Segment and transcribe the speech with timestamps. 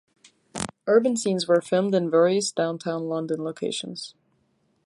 [0.87, 4.15] Urban scenes were filmed in various downtown London locations.